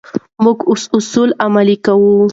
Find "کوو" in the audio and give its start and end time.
1.85-2.13